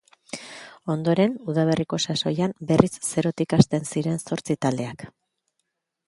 [0.93, 5.05] Ondoren udaberriko sasoian berriz zerotik hasten ziren zortzi taldeak.